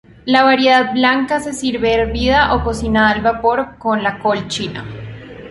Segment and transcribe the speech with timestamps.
[0.25, 4.83] La variedad blanca se sirve hervida o cocinada al vapor con la col china.